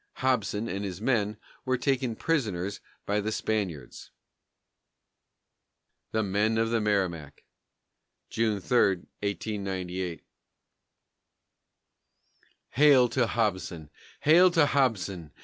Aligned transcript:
Hobson 0.13 0.67
and 0.67 0.83
his 0.83 0.99
men 0.99 1.37
were 1.63 1.77
taken 1.77 2.15
prisoners 2.15 2.79
by 3.05 3.19
the 3.21 3.31
Spaniards. 3.31 4.09
THE 6.11 6.23
MEN 6.23 6.57
OF 6.57 6.71
THE 6.71 6.81
MERRIMAC 6.81 7.43
[June 8.31 8.59
3, 8.59 8.79
1898] 9.21 10.23
_Hail 12.77 13.11
to 13.11 13.27
Hobson! 13.27 13.91
Hail 14.21 14.49
to 14.49 14.65
Hobson! 14.65 15.31